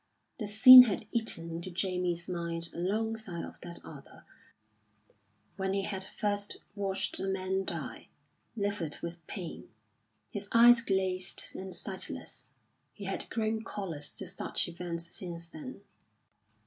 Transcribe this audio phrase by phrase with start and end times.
[0.39, 4.25] The scene had eaten into Jamie's mind alongside of that other
[5.57, 8.07] when he had first watched a man die,
[8.55, 9.69] livid with pain,
[10.31, 12.45] his eyes glazed and sightless.
[12.93, 15.81] He had grown callous to such events since then.